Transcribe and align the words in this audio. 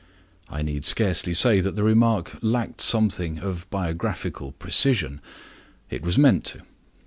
I 0.49 0.63
need 0.63 0.83
scarcely 0.83 1.31
say 1.31 1.59
that 1.59 1.75
the 1.75 1.83
remark 1.83 2.35
lacked 2.41 2.81
something 2.81 3.37
of 3.37 3.69
biographical 3.69 4.51
precision; 4.53 5.21
it 5.91 6.01
was 6.01 6.17
meant 6.17 6.43
to. 6.45 6.63